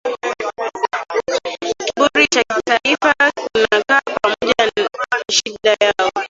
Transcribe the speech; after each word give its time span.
kiburi 1.85 2.27
cha 2.27 2.43
kitaifa 2.43 3.13
kunakaa 3.35 4.01
pamoja 4.21 4.71
na 4.75 5.33
shida 5.33 5.77
yao 5.79 6.11